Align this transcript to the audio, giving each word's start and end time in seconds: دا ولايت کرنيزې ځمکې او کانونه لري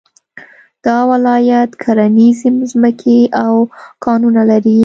دا 0.85 0.97
ولايت 1.11 1.71
کرنيزې 1.81 2.49
ځمکې 2.71 3.19
او 3.43 3.53
کانونه 4.03 4.41
لري 4.51 4.79